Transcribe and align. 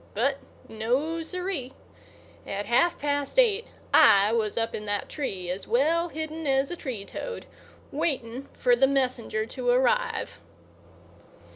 But 0.15 0.39
no, 0.67 1.21
sirree! 1.21 1.73
At 2.47 2.65
half 2.65 2.97
past 2.97 3.37
eight 3.37 3.67
I 3.93 4.33
was 4.33 4.57
up 4.57 4.73
in 4.73 4.85
that 4.85 5.09
tree 5.09 5.47
as 5.51 5.67
well 5.67 6.09
hidden 6.09 6.47
as 6.47 6.71
a 6.71 6.75
tree 6.75 7.05
toad, 7.05 7.45
waiting 7.91 8.49
for 8.53 8.75
the 8.75 8.87
messenger 8.87 9.45
to 9.45 9.69
arrive. 9.69 10.39